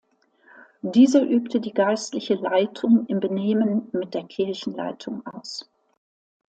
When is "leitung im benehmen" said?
2.33-3.87